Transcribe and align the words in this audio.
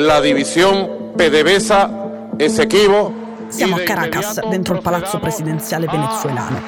la 0.00 0.20
división 0.20 1.12
PDVSA-Esequibo 1.14 3.12
siamo 3.48 3.76
a 3.76 3.80
Caracas, 3.80 4.40
dentro 4.48 4.74
il 4.74 4.80
palazzo 4.80 5.18
presidenziale 5.18 5.86
venezuelano. 5.86 6.60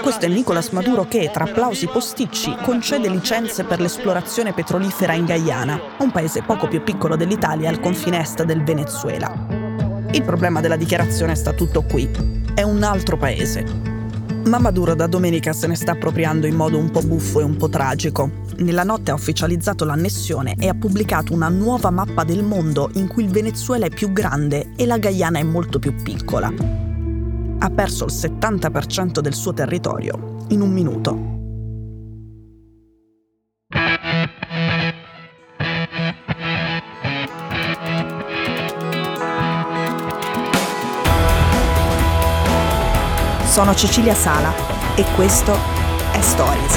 Questo 0.00 0.26
è 0.26 0.28
Nicolas 0.28 0.68
Maduro 0.68 1.06
che, 1.08 1.30
tra 1.32 1.44
applausi 1.44 1.88
posticci, 1.88 2.54
concede 2.62 3.08
licenze 3.08 3.64
per 3.64 3.80
l'esplorazione 3.80 4.52
petrolifera 4.52 5.14
in 5.14 5.24
Guyana, 5.24 5.80
un 5.98 6.12
paese 6.12 6.42
poco 6.42 6.68
più 6.68 6.82
piccolo 6.82 7.16
dell'Italia 7.16 7.68
al 7.68 7.80
confine 7.80 8.20
est 8.20 8.44
del 8.44 8.62
Venezuela. 8.62 9.34
Il 10.12 10.22
problema 10.22 10.60
della 10.60 10.76
dichiarazione 10.76 11.34
sta 11.34 11.52
tutto 11.52 11.82
qui. 11.82 12.08
È 12.54 12.62
un 12.62 12.82
altro 12.82 13.16
paese, 13.16 13.91
ma 14.44 14.58
Maduro 14.58 14.94
da 14.94 15.06
domenica 15.06 15.52
se 15.52 15.66
ne 15.66 15.74
sta 15.74 15.92
appropriando 15.92 16.46
in 16.46 16.54
modo 16.54 16.78
un 16.78 16.90
po' 16.90 17.02
buffo 17.02 17.40
e 17.40 17.44
un 17.44 17.56
po' 17.56 17.68
tragico. 17.68 18.30
Nella 18.56 18.82
notte 18.82 19.10
ha 19.10 19.14
ufficializzato 19.14 19.84
l'annessione 19.84 20.54
e 20.58 20.68
ha 20.68 20.74
pubblicato 20.74 21.32
una 21.32 21.48
nuova 21.48 21.90
mappa 21.90 22.24
del 22.24 22.42
mondo 22.42 22.90
in 22.94 23.08
cui 23.08 23.24
il 23.24 23.30
Venezuela 23.30 23.86
è 23.86 23.90
più 23.90 24.12
grande 24.12 24.72
e 24.76 24.86
la 24.86 24.98
Guyana 24.98 25.38
è 25.38 25.42
molto 25.42 25.78
più 25.78 25.94
piccola. 25.94 26.52
Ha 27.58 27.70
perso 27.70 28.04
il 28.04 28.12
70% 28.12 29.20
del 29.20 29.34
suo 29.34 29.52
territorio 29.52 30.44
in 30.48 30.60
un 30.60 30.70
minuto. 30.70 31.31
Sono 43.52 43.74
Cecilia 43.74 44.14
Sala 44.14 44.50
e 44.96 45.04
questo 45.14 45.52
è 45.52 46.20
Stories. 46.22 46.76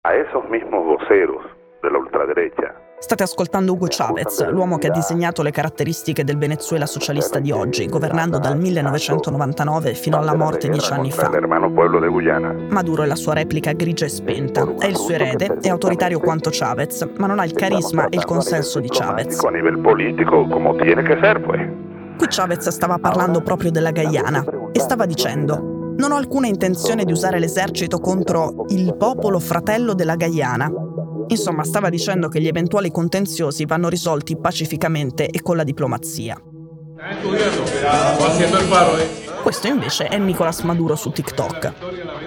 A 0.00 0.14
esos 0.14 0.44
mismos 0.50 0.84
voceros 0.84 1.44
de 1.84 1.90
la 1.90 1.98
ultraderecha 1.98 2.82
State 2.98 3.22
ascoltando 3.22 3.72
Hugo 3.72 3.86
Chavez, 3.90 4.48
l'uomo 4.48 4.78
che 4.78 4.86
ha 4.86 4.90
disegnato 4.90 5.42
le 5.42 5.50
caratteristiche 5.50 6.24
del 6.24 6.38
Venezuela 6.38 6.86
socialista 6.86 7.38
di 7.38 7.50
oggi, 7.50 7.86
governando 7.86 8.38
dal 8.38 8.56
1999 8.56 9.92
fino 9.92 10.16
alla 10.16 10.34
morte 10.34 10.70
dieci 10.70 10.90
anni 10.90 11.10
fa. 11.10 11.28
Maduro 12.70 13.02
è 13.02 13.06
la 13.06 13.14
sua 13.14 13.34
replica 13.34 13.72
grigia 13.72 14.06
e 14.06 14.08
spenta. 14.08 14.66
È 14.78 14.86
il 14.86 14.96
suo 14.96 15.12
erede, 15.12 15.58
è 15.60 15.68
autoritario 15.68 16.18
quanto 16.18 16.48
Chavez, 16.50 17.06
ma 17.18 17.26
non 17.26 17.40
ha 17.40 17.44
il 17.44 17.52
carisma 17.52 18.08
e 18.08 18.16
il 18.16 18.24
consenso 18.24 18.80
di 18.80 18.88
Chavez. 18.88 19.38
A 19.44 19.50
livello 19.50 19.80
politico, 19.80 20.46
come 20.46 20.74
tiene 20.76 21.02
che 21.02 21.18
ser, 21.20 21.42
pues. 21.42 21.60
Qui 22.16 22.26
Chavez 22.26 22.68
stava 22.70 22.96
parlando 22.96 23.42
proprio 23.42 23.70
della 23.70 23.90
Guyana 23.90 24.42
e 24.72 24.80
stava 24.80 25.04
dicendo 25.04 25.72
non 25.96 26.10
ho 26.10 26.16
alcuna 26.16 26.48
intenzione 26.48 27.04
di 27.04 27.12
usare 27.12 27.38
l'esercito 27.38 28.00
contro 28.00 28.64
il 28.68 28.96
popolo 28.96 29.38
fratello 29.38 29.94
della 29.94 30.16
Guyana. 30.16 30.68
Insomma, 31.28 31.64
stava 31.64 31.88
dicendo 31.88 32.28
che 32.28 32.40
gli 32.40 32.46
eventuali 32.46 32.90
contenziosi 32.90 33.64
vanno 33.64 33.88
risolti 33.88 34.36
pacificamente 34.36 35.28
e 35.28 35.42
con 35.42 35.56
la 35.56 35.64
diplomazia. 35.64 36.40
Questo 39.42 39.66
invece 39.66 40.06
è 40.06 40.16
Nicolas 40.16 40.60
Maduro 40.60 40.96
su 40.96 41.10
TikTok. 41.10 41.72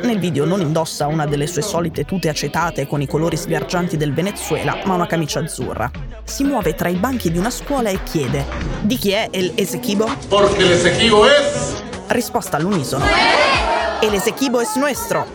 Nel 0.04 0.20
video 0.20 0.46
non 0.46 0.62
indossa 0.62 1.08
una 1.08 1.26
delle 1.26 1.48
sue 1.48 1.64
solite 1.64 2.04
tute 2.04 2.30
acetate 2.30 2.86
con 2.86 3.02
i 3.02 3.08
colori 3.08 3.36
sgargianti 3.38 3.98
del 3.98 4.14
Venezuela, 4.14 4.80
ma 4.86 4.94
una 4.94 5.08
camicia 5.08 5.40
azzurra. 5.40 5.90
Si 6.24 6.44
muove 6.44 6.76
tra 6.76 6.90
i 6.90 6.96
banchi 6.96 7.32
di 7.32 7.40
una 7.40 7.50
scuola 7.50 7.90
e 7.90 8.04
chiede: 8.04 8.46
Di 8.82 8.98
chi 8.98 9.12
è 9.12 9.30
el 9.32 9.54
Esequibo? 9.56 10.08
Porque 10.28 10.62
el 10.62 10.72
Esequibo 10.74 11.26
es. 11.26 11.82
Risposta 12.10 12.58
all'unisono: 12.58 13.06
El 14.02 14.14
Esequibo 14.14 14.62
es 14.62 14.76
nuestro. 14.76 15.26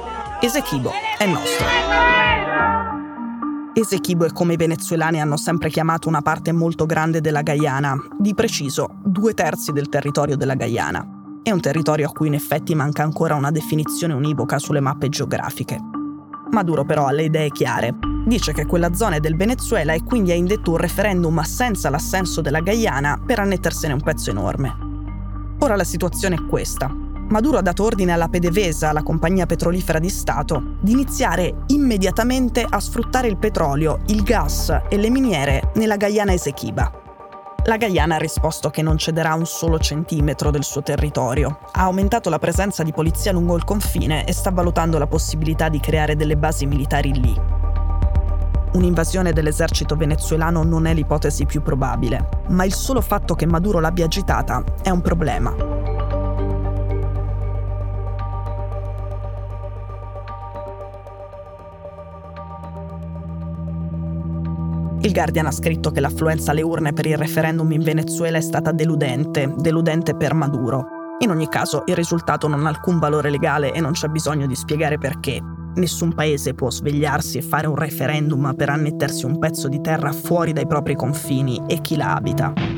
Esequibo 0.41 0.93
è 1.19 1.27
nostro. 1.27 1.67
Esequibo 3.75 4.27
è 4.27 4.33
come 4.33 4.53
i 4.53 4.57
venezuelani 4.57 5.19
hanno 5.19 5.39
sempre 5.39 5.71
chiamato 5.71 6.07
una 6.07 6.21
parte 6.21 6.53
molto 6.53 6.85
grande 6.85 7.23
della 7.23 7.41
Guyana, 7.41 7.97
di 8.19 8.35
preciso 8.35 8.97
due 9.03 9.33
terzi 9.33 9.73
del 9.73 9.89
territorio 9.89 10.37
della 10.37 10.57
Guyana. 10.57 11.41
È 11.43 11.51
un 11.51 11.61
territorio 11.61 12.07
a 12.07 12.13
cui 12.13 12.27
in 12.27 12.35
effetti 12.35 12.75
manca 12.75 13.03
ancora 13.03 13.35
una 13.35 13.51
definizione 13.51 14.13
univoca 14.13 14.59
sulle 14.59 14.81
mappe 14.81 15.09
geografiche. 15.09 15.81
Maduro 16.51 16.85
però 16.85 17.07
ha 17.07 17.13
le 17.13 17.25
idee 17.25 17.49
chiare. 17.49 17.95
Dice 18.27 18.53
che 18.53 18.67
quella 18.67 18.93
zona 18.93 19.17
è 19.17 19.21
del 19.21 19.37
Venezuela 19.37 19.95
e 19.95 20.05
quindi 20.05 20.33
ha 20.33 20.35
indetto 20.35 20.73
un 20.73 20.77
referendum 20.77 21.41
senza 21.41 21.89
l'assenso 21.89 22.43
della 22.43 22.61
Guyana 22.61 23.19
per 23.25 23.39
annettersene 23.39 23.95
un 23.95 24.03
pezzo 24.03 24.29
enorme. 24.29 24.77
Ora 25.61 25.77
la 25.77 25.85
situazione 25.85 26.35
è 26.35 26.45
questa. 26.45 27.02
Maduro 27.33 27.57
ha 27.57 27.63
dato 27.63 27.85
ordine 27.85 28.13
alla 28.13 28.29
PDVSA, 28.29 28.93
la 28.93 29.03
compagnia 29.03 29.47
petrolifera 29.47 29.99
di 29.99 30.11
Stato, 30.11 30.77
di 30.83 30.93
iniziare 30.93 31.63
immediatamente 31.69 32.63
a 32.69 32.79
sfruttare 32.79 33.27
il 33.27 33.39
petrolio, 33.39 34.01
il 34.09 34.23
gas 34.23 34.83
e 34.91 34.99
le 34.99 35.09
miniere 35.09 35.71
nella 35.77 35.97
Guyana 35.97 36.35
Esequiba. 36.35 36.93
La 37.65 37.79
Guyana 37.79 38.17
ha 38.17 38.19
risposto 38.19 38.69
che 38.69 38.83
non 38.83 38.99
cederà 38.99 39.33
un 39.33 39.47
solo 39.47 39.79
centimetro 39.79 40.51
del 40.51 40.63
suo 40.63 40.83
territorio. 40.83 41.61
Ha 41.73 41.85
aumentato 41.85 42.29
la 42.29 42.39
presenza 42.39 42.83
di 42.83 42.93
polizia 42.93 43.33
lungo 43.33 43.57
il 43.57 43.65
confine 43.65 44.27
e 44.27 44.33
sta 44.35 44.51
valutando 44.51 44.99
la 44.99 45.07
possibilità 45.07 45.71
di 45.71 45.81
creare 45.81 46.17
delle 46.17 46.37
basi 46.37 46.67
militari 46.67 47.19
lì. 47.19 47.41
Un'invasione 48.75 49.33
dell'esercito 49.33 49.97
venezuelano 49.97 50.65
non 50.65 50.85
è 50.85 50.93
l'ipotesi 50.93 51.47
più 51.47 51.63
probabile, 51.63 52.29
ma 52.49 52.65
il 52.65 52.75
solo 52.75 53.01
fatto 53.01 53.35
che 53.35 53.47
Maduro 53.47 53.81
l'abbia 53.81 54.05
agitata 54.05 54.63
è 54.83 54.91
un 54.91 55.01
problema. 55.01 55.72
Il 65.05 65.13
Guardian 65.13 65.47
ha 65.47 65.51
scritto 65.51 65.91
che 65.91 65.99
l'affluenza 65.99 66.53
alle 66.53 66.63
urne 66.63 66.93
per 66.93 67.07
il 67.07 67.17
referendum 67.17 67.73
in 67.73 67.83
Venezuela 67.83 68.39
è 68.39 68.41
stata 68.41 68.71
deludente, 68.71 69.53
deludente 69.59 70.15
per 70.15 70.33
Maduro. 70.33 71.17
In 71.19 71.31
ogni 71.31 71.49
caso, 71.49 71.83
il 71.87 71.97
risultato 71.97 72.47
non 72.47 72.65
ha 72.65 72.69
alcun 72.69 73.01
valore 73.01 73.29
legale 73.29 73.73
e 73.73 73.81
non 73.81 73.93
c'è 73.93 74.07
bisogno 74.07 74.47
di 74.47 74.55
spiegare 74.55 74.99
perché. 74.99 75.41
Nessun 75.75 76.15
paese 76.15 76.55
può 76.55 76.71
svegliarsi 76.71 77.39
e 77.39 77.43
fare 77.43 77.67
un 77.67 77.75
referendum 77.75 78.55
per 78.55 78.69
annettersi 78.69 79.25
un 79.25 79.41
pezzo 79.41 79.67
di 79.67 79.81
terra 79.81 80.13
fuori 80.13 80.53
dai 80.53 80.69
propri 80.69 80.95
confini 80.95 81.61
e 81.67 81.81
chi 81.81 81.97
la 81.97 82.15
abita. 82.15 82.72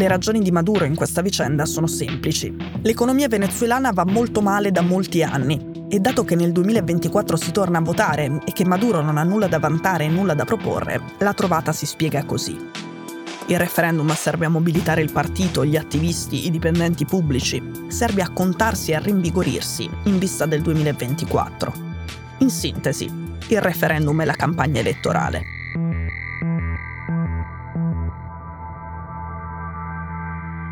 Le 0.00 0.08
ragioni 0.08 0.40
di 0.40 0.50
Maduro 0.50 0.86
in 0.86 0.94
questa 0.94 1.20
vicenda 1.20 1.66
sono 1.66 1.86
semplici. 1.86 2.56
L'economia 2.80 3.28
venezuelana 3.28 3.90
va 3.92 4.06
molto 4.06 4.40
male 4.40 4.70
da 4.70 4.80
molti 4.80 5.22
anni 5.22 5.86
e 5.90 6.00
dato 6.00 6.24
che 6.24 6.34
nel 6.34 6.52
2024 6.52 7.36
si 7.36 7.52
torna 7.52 7.76
a 7.76 7.82
votare 7.82 8.40
e 8.46 8.52
che 8.52 8.64
Maduro 8.64 9.02
non 9.02 9.18
ha 9.18 9.24
nulla 9.24 9.46
da 9.46 9.58
vantare 9.58 10.04
e 10.04 10.08
nulla 10.08 10.32
da 10.32 10.46
proporre, 10.46 11.02
la 11.18 11.34
trovata 11.34 11.72
si 11.72 11.84
spiega 11.84 12.24
così. 12.24 12.56
Il 13.48 13.58
referendum 13.58 14.10
serve 14.14 14.46
a 14.46 14.48
mobilitare 14.48 15.02
il 15.02 15.12
partito, 15.12 15.66
gli 15.66 15.76
attivisti, 15.76 16.46
i 16.46 16.50
dipendenti 16.50 17.04
pubblici, 17.04 17.62
serve 17.88 18.22
a 18.22 18.30
contarsi 18.30 18.92
e 18.92 18.94
a 18.94 19.00
rinvigorirsi 19.00 19.86
in 20.04 20.18
vista 20.18 20.46
del 20.46 20.62
2024. 20.62 21.72
In 22.38 22.48
sintesi, 22.48 23.04
il 23.48 23.60
referendum 23.60 24.22
è 24.22 24.24
la 24.24 24.32
campagna 24.32 24.80
elettorale. 24.80 25.42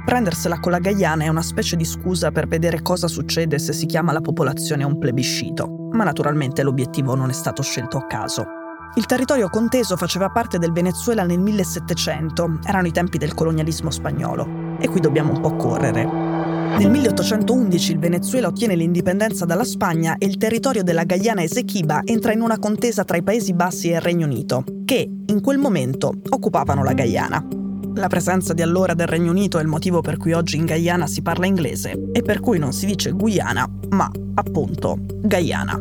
Prendersela 0.09 0.59
con 0.59 0.73
la 0.73 0.79
Gaiana 0.79 1.25
è 1.25 1.29
una 1.29 1.43
specie 1.43 1.77
di 1.77 1.85
scusa 1.85 2.31
per 2.31 2.49
vedere 2.49 2.81
cosa 2.81 3.09
succede 3.09 3.59
se 3.59 3.75
si 3.75 3.85
chiama 3.85 4.11
la 4.11 4.23
popolazione 4.23 4.83
a 4.83 4.87
un 4.87 4.97
plebiscito, 4.97 5.67
ma 5.93 6.03
naturalmente 6.03 6.63
l'obiettivo 6.63 7.15
non 7.15 7.29
è 7.29 7.35
stato 7.35 7.61
scelto 7.61 7.99
a 7.99 8.07
caso. 8.07 8.47
Il 8.95 9.05
territorio 9.05 9.51
conteso 9.51 9.99
faceva 9.99 10.31
parte 10.31 10.57
del 10.57 10.73
Venezuela 10.73 11.25
nel 11.25 11.39
1700, 11.39 12.61
erano 12.65 12.87
i 12.87 12.91
tempi 12.91 13.19
del 13.19 13.35
colonialismo 13.35 13.91
spagnolo, 13.91 14.79
e 14.81 14.89
qui 14.89 15.01
dobbiamo 15.01 15.35
un 15.35 15.43
po' 15.43 15.57
correre. 15.57 16.05
Nel 16.07 16.89
1811 16.91 17.93
il 17.93 17.99
Venezuela 17.99 18.49
ottiene 18.49 18.77
l'indipendenza 18.77 19.45
dalla 19.45 19.65
Spagna 19.65 20.17
e 20.17 20.25
il 20.25 20.39
territorio 20.39 20.83
della 20.83 21.05
Guyana 21.05 21.43
Esequiba 21.43 22.01
entra 22.03 22.33
in 22.33 22.41
una 22.41 22.59
contesa 22.59 23.05
tra 23.05 23.19
i 23.19 23.23
Paesi 23.23 23.53
Bassi 23.53 23.91
e 23.91 23.97
il 23.97 24.01
Regno 24.01 24.25
Unito, 24.25 24.65
che, 24.87 25.07
in 25.27 25.41
quel 25.43 25.59
momento, 25.59 26.15
occupavano 26.31 26.83
la 26.83 26.95
Guyana. 26.95 27.58
La 27.99 28.07
presenza 28.07 28.55
di 28.55 28.63
allora 28.63 28.95
del 28.95 29.09
Regno 29.09 29.33
Unito 29.33 29.59
è 29.59 29.61
il 29.61 29.67
motivo 29.67 30.03
per 30.03 30.19
cui 30.19 30.33
oggi 30.33 30.57
in 30.57 30.67
Guyana 30.67 31.09
si 31.09 31.21
parla 31.21 31.47
inglese 31.47 32.11
e 32.13 32.23
per 32.23 32.39
cui 32.39 32.61
non 32.61 32.73
si 32.73 32.87
dice 32.87 33.11
Guyana, 33.11 33.69
ma 33.89 34.09
appunto 34.35 34.99
Guyana. 35.21 35.77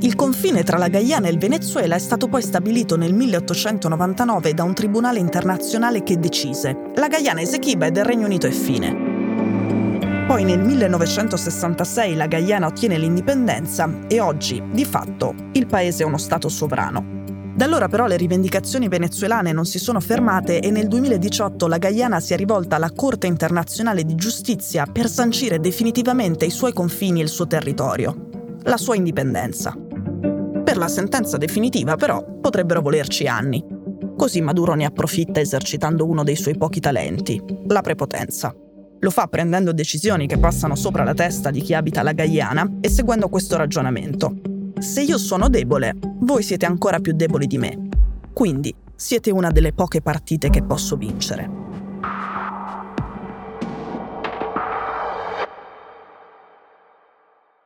Il 0.00 0.16
confine 0.16 0.64
tra 0.64 0.78
la 0.78 0.88
Guyana 0.88 1.28
e 1.28 1.30
il 1.30 1.38
Venezuela 1.38 1.94
è 1.94 1.98
stato 2.00 2.26
poi 2.26 2.42
stabilito 2.42 2.96
nel 2.96 3.14
1899 3.14 4.52
da 4.52 4.64
un 4.64 4.74
tribunale 4.74 5.20
internazionale 5.20 6.02
che 6.02 6.18
decise 6.18 6.90
la 6.96 7.06
Guyana 7.06 7.40
Esequiba 7.40 7.86
è 7.86 7.92
del 7.92 8.04
Regno 8.04 8.26
Unito 8.26 8.48
e 8.48 8.52
fine. 8.52 10.26
Poi 10.26 10.42
nel 10.42 10.58
1966 10.58 12.16
la 12.16 12.26
Guyana 12.26 12.66
ottiene 12.66 12.98
l'indipendenza 12.98 13.88
e 14.08 14.18
oggi, 14.18 14.60
di 14.72 14.84
fatto, 14.84 15.34
il 15.52 15.66
paese 15.66 16.02
è 16.02 16.06
uno 16.06 16.18
Stato 16.18 16.48
sovrano. 16.48 17.19
Da 17.54 17.64
allora 17.64 17.88
però 17.88 18.06
le 18.06 18.16
rivendicazioni 18.16 18.88
venezuelane 18.88 19.52
non 19.52 19.66
si 19.66 19.78
sono 19.78 20.00
fermate 20.00 20.60
e 20.60 20.70
nel 20.70 20.88
2018 20.88 21.66
la 21.66 21.78
Guyana 21.78 22.20
si 22.20 22.32
è 22.32 22.36
rivolta 22.36 22.76
alla 22.76 22.92
Corte 22.92 23.26
internazionale 23.26 24.04
di 24.04 24.14
giustizia 24.14 24.86
per 24.86 25.08
sancire 25.08 25.60
definitivamente 25.60 26.46
i 26.46 26.50
suoi 26.50 26.72
confini 26.72 27.20
e 27.20 27.24
il 27.24 27.28
suo 27.28 27.46
territorio, 27.46 28.28
la 28.62 28.76
sua 28.76 28.96
indipendenza. 28.96 29.76
Per 30.64 30.76
la 30.76 30.88
sentenza 30.88 31.36
definitiva, 31.36 31.96
però, 31.96 32.24
potrebbero 32.40 32.80
volerci 32.80 33.26
anni. 33.26 33.64
Così 34.16 34.40
Maduro 34.40 34.74
ne 34.74 34.84
approfitta 34.84 35.40
esercitando 35.40 36.06
uno 36.06 36.22
dei 36.22 36.36
suoi 36.36 36.56
pochi 36.56 36.78
talenti, 36.78 37.42
la 37.66 37.80
prepotenza. 37.80 38.54
Lo 39.00 39.10
fa 39.10 39.26
prendendo 39.26 39.72
decisioni 39.72 40.26
che 40.26 40.38
passano 40.38 40.76
sopra 40.76 41.04
la 41.04 41.14
testa 41.14 41.50
di 41.50 41.60
chi 41.62 41.74
abita 41.74 42.02
la 42.02 42.12
Guyana 42.12 42.78
e 42.80 42.88
seguendo 42.88 43.28
questo 43.28 43.56
ragionamento. 43.56 44.59
Se 44.80 45.02
io 45.02 45.18
sono 45.18 45.50
debole, 45.50 45.94
voi 46.20 46.42
siete 46.42 46.64
ancora 46.64 47.00
più 47.00 47.12
deboli 47.12 47.46
di 47.46 47.58
me. 47.58 47.88
Quindi 48.32 48.74
siete 48.96 49.30
una 49.30 49.50
delle 49.50 49.74
poche 49.74 50.00
partite 50.00 50.48
che 50.48 50.62
posso 50.62 50.96
vincere. 50.96 51.50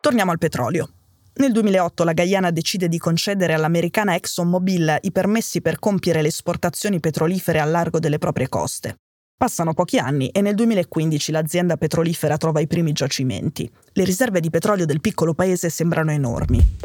Torniamo 0.00 0.32
al 0.32 0.38
petrolio. 0.38 0.88
Nel 1.34 1.52
2008 1.52 2.02
la 2.02 2.12
Guyana 2.14 2.50
decide 2.50 2.88
di 2.88 2.98
concedere 2.98 3.54
all'americana 3.54 4.16
ExxonMobil 4.16 4.98
i 5.02 5.12
permessi 5.12 5.60
per 5.60 5.78
compiere 5.78 6.20
le 6.20 6.28
esportazioni 6.28 6.98
petrolifere 6.98 7.60
al 7.60 7.70
largo 7.70 8.00
delle 8.00 8.18
proprie 8.18 8.48
coste. 8.48 8.96
Passano 9.36 9.74
pochi 9.74 9.98
anni 9.98 10.28
e 10.28 10.40
nel 10.40 10.54
2015 10.54 11.32
l'azienda 11.32 11.76
petrolifera 11.76 12.36
trova 12.36 12.60
i 12.60 12.68
primi 12.68 12.92
giacimenti. 12.92 13.68
Le 13.92 14.04
riserve 14.04 14.38
di 14.38 14.48
petrolio 14.48 14.86
del 14.86 15.00
piccolo 15.00 15.34
paese 15.34 15.70
sembrano 15.70 16.12
enormi. 16.12 16.76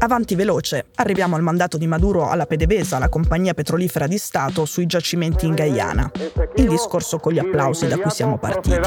Avanti 0.00 0.34
veloce, 0.34 0.86
arriviamo 0.96 1.36
al 1.36 1.42
mandato 1.42 1.78
di 1.78 1.86
Maduro 1.86 2.28
alla 2.28 2.44
PDVSA, 2.44 2.98
la 2.98 3.08
compagnia 3.08 3.54
petrolifera 3.54 4.06
di 4.06 4.18
Stato, 4.18 4.66
sui 4.66 4.84
giacimenti 4.84 5.46
in 5.46 5.54
Guyana. 5.54 6.10
Il 6.56 6.68
discorso 6.68 7.18
con 7.18 7.32
gli 7.32 7.38
applausi 7.38 7.86
da 7.86 7.96
cui 7.98 8.10
siamo 8.10 8.36
partiti. 8.38 8.78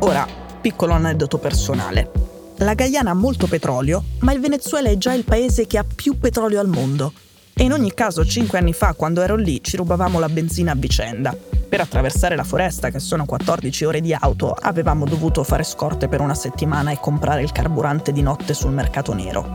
Ora, 0.00 0.26
piccolo 0.60 0.92
aneddoto 0.92 1.38
personale. 1.38 2.37
La 2.60 2.74
Guyana 2.74 3.10
ha 3.10 3.14
molto 3.14 3.46
petrolio, 3.46 4.02
ma 4.20 4.32
il 4.32 4.40
Venezuela 4.40 4.88
è 4.88 4.96
già 4.96 5.12
il 5.12 5.22
paese 5.22 5.68
che 5.68 5.78
ha 5.78 5.84
più 5.84 6.18
petrolio 6.18 6.58
al 6.58 6.66
mondo. 6.66 7.12
E 7.54 7.62
in 7.62 7.72
ogni 7.72 7.94
caso, 7.94 8.24
cinque 8.24 8.58
anni 8.58 8.72
fa, 8.72 8.94
quando 8.94 9.22
ero 9.22 9.36
lì, 9.36 9.62
ci 9.62 9.76
rubavamo 9.76 10.18
la 10.18 10.28
benzina 10.28 10.72
a 10.72 10.74
vicenda. 10.74 11.36
Per 11.68 11.80
attraversare 11.80 12.34
la 12.34 12.42
foresta, 12.42 12.90
che 12.90 12.98
sono 12.98 13.26
14 13.26 13.84
ore 13.84 14.00
di 14.00 14.12
auto, 14.12 14.50
avevamo 14.50 15.04
dovuto 15.04 15.44
fare 15.44 15.62
scorte 15.62 16.08
per 16.08 16.20
una 16.20 16.34
settimana 16.34 16.90
e 16.90 16.98
comprare 17.00 17.42
il 17.42 17.52
carburante 17.52 18.10
di 18.10 18.22
notte 18.22 18.54
sul 18.54 18.72
mercato 18.72 19.14
nero. 19.14 19.46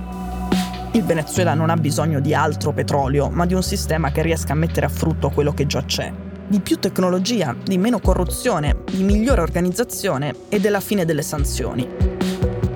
Il 0.93 1.03
Venezuela 1.03 1.53
non 1.55 1.69
ha 1.69 1.75
bisogno 1.75 2.21
di 2.21 2.33
altro 2.33 2.71
petrolio, 2.71 3.27
ma 3.29 3.45
di 3.45 3.53
un 3.53 3.63
sistema 3.63 4.11
che 4.11 4.21
riesca 4.21 4.53
a 4.53 4.55
mettere 4.55 4.85
a 4.85 4.89
frutto 4.89 5.29
quello 5.29 5.53
che 5.53 5.67
già 5.67 5.83
c'è. 5.83 6.09
Di 6.47 6.61
più 6.61 6.79
tecnologia, 6.79 7.53
di 7.61 7.77
meno 7.77 7.99
corruzione, 7.99 8.77
di 8.89 9.03
migliore 9.03 9.41
organizzazione 9.41 10.33
e 10.47 10.61
della 10.61 10.79
fine 10.79 11.03
delle 11.03 11.21
sanzioni 11.21 12.02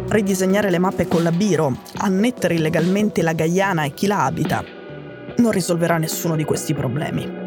ridisegnare 0.09 0.69
le 0.69 0.79
mappe 0.79 1.07
con 1.07 1.23
la 1.23 1.31
Biro, 1.31 1.79
annettere 1.97 2.55
illegalmente 2.55 3.21
la 3.21 3.33
Guyana 3.33 3.83
e 3.83 3.93
chi 3.93 4.07
la 4.07 4.23
abita, 4.23 4.63
non 5.37 5.51
risolverà 5.51 5.97
nessuno 5.97 6.35
di 6.35 6.43
questi 6.43 6.73
problemi. 6.73 7.45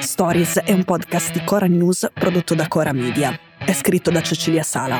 Stories 0.00 0.60
è 0.60 0.72
un 0.72 0.84
podcast 0.84 1.32
di 1.32 1.44
Cora 1.44 1.66
News 1.66 2.10
prodotto 2.12 2.54
da 2.54 2.68
Cora 2.68 2.92
Media. 2.92 3.38
È 3.58 3.72
scritto 3.72 4.10
da 4.10 4.22
Cecilia 4.22 4.62
Sala. 4.62 4.98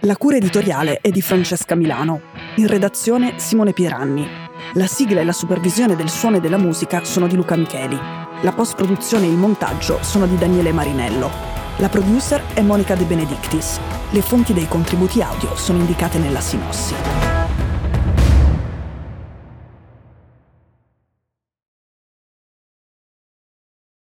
La 0.00 0.16
cura 0.16 0.36
editoriale 0.36 1.00
è 1.02 1.10
di 1.10 1.20
Francesca 1.20 1.74
Milano. 1.74 2.20
In 2.56 2.66
redazione 2.66 3.34
Simone 3.36 3.72
Pieranni. 3.72 4.26
La 4.74 4.86
sigla 4.86 5.20
e 5.20 5.24
la 5.24 5.32
supervisione 5.32 5.96
del 5.96 6.08
suono 6.08 6.36
e 6.36 6.40
della 6.40 6.58
musica 6.58 7.04
sono 7.04 7.26
di 7.26 7.36
Luca 7.36 7.56
Micheli. 7.56 8.23
La 8.44 8.52
post-produzione 8.52 9.24
e 9.24 9.30
il 9.30 9.38
montaggio 9.38 10.02
sono 10.02 10.26
di 10.26 10.36
Daniele 10.36 10.70
Marinello. 10.70 11.30
La 11.78 11.88
producer 11.88 12.44
è 12.52 12.60
Monica 12.60 12.94
De 12.94 13.04
Benedictis. 13.04 13.80
Le 14.10 14.20
fonti 14.20 14.52
dei 14.52 14.68
contributi 14.68 15.22
audio 15.22 15.56
sono 15.56 15.78
indicate 15.78 16.18
nella 16.18 16.40
sinossi. 16.40 17.43